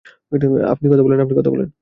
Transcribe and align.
আপনি 0.71 0.85
কথা 0.89 1.51
বলেন। 1.51 1.71